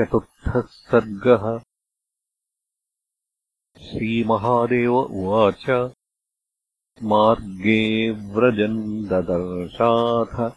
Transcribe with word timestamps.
चतुर्थः 0.00 0.60
सर्गः 0.60 1.58
श्रीमहादेव 3.78 4.96
उवाच। 4.96 5.92
मार्गे 7.02 8.10
व्रजन् 8.10 9.08
ददर्शाथ। 9.08 10.50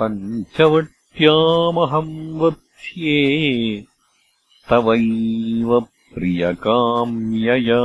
पञ्चवट्यामहम् 0.00 2.40
वत्स्ये 2.40 3.84
तवैव 4.70 5.86
प्रियकाम्यया। 6.14 7.82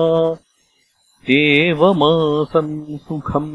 एवमासन् 1.31 2.99
सुखम् 2.99 3.53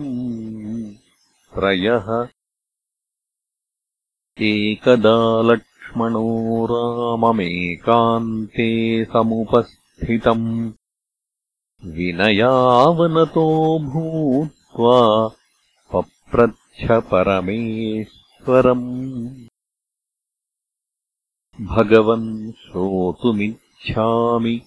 त्रयः 1.55 2.07
एकदा 4.41 5.41
लक्ष्मणो 5.41 6.65
राममेकान्ते 6.65 9.05
समुपस्थितम्। 9.05 10.71
विनयावनतो 11.85 13.79
भूत्वा 13.79 15.29
पप्रच्छ 15.93 16.91
परमेश्वरम्। 16.91 19.35
भगवन् 21.61 22.51
श्रोतुमिच्छामि 22.51 24.61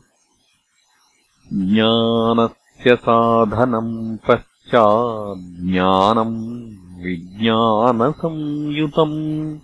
ज्ञानस्य 1.53 2.68
साधनम् 2.87 4.17
पश्चाज्ञानम् 4.17 7.03
विज्ञानसंयुतम् 7.03 9.59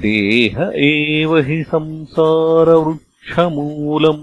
देह 0.00 0.54
एव 0.84 1.32
हि 1.46 1.56
संसारवृक्षमूलम् 1.70 4.22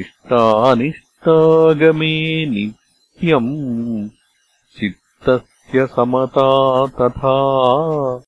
इष्टानिष्टागमे 0.00 2.14
नित्यम् 2.54 3.52
समता 5.76 6.86
तथा। 6.86 8.22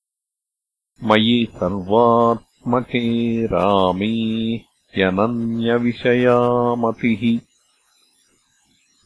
मयि 1.04 1.48
सर्वात्मके 1.54 3.46
रामे 3.46 4.60
ह्यनन्यविषयामतिः। 4.94 7.40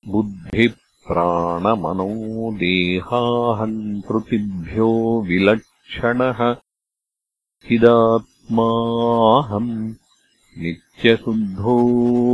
बुद्धिप्राणमनो 0.09 2.53
देहाहङ्कृतिभ्यो 2.53 5.25
विलक्षणः 5.29 6.57
चिदात्माहम् 8.45 9.93
नित्यशुद्धो 10.59 11.79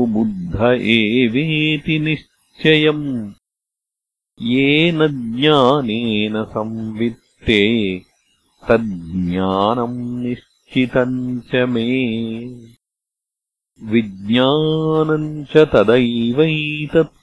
बुद्ध 0.06 0.56
एवेति 0.80 1.98
निश्चयम्। 1.98 3.32
येन 4.42 5.06
ज्ञानेन 5.36 6.44
संवित्ते 6.44 7.98
तज्ज्ञानम् 8.68 10.24
निश्चितम् 10.24 11.40
च 11.40 11.54
मे। 11.54 12.08
विज्ञानम् 13.82 15.44
च 15.44 15.56
तदैवैतत् 15.56 17.16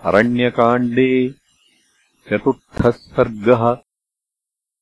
अरण्यकाण्डे 0.04 1.34
चतुर्थः 2.30 2.90
सर्गः 2.90 3.76